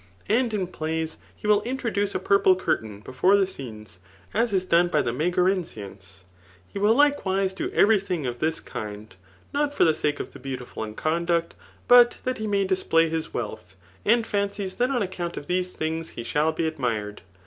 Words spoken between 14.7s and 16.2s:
that on ac« count of these things